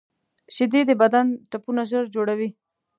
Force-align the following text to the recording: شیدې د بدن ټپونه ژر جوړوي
شیدې 0.55 0.81
د 0.87 0.91
بدن 1.01 1.25
ټپونه 1.51 1.81
ژر 1.89 2.03
جوړوي 2.15 2.49